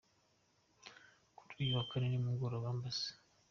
[1.37, 2.83] Kuri uyu wa kane nimugoroba, Amb.